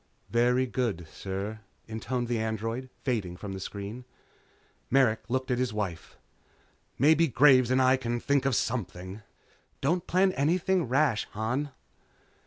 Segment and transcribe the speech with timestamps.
[0.31, 4.03] "Very good, sir," intoned the android, fading from the screen.
[4.89, 6.17] Merrick looked at his wife.
[6.97, 9.21] "Maybe Graves and I can think of something."
[9.79, 11.69] "Don't plan anything rash, Han."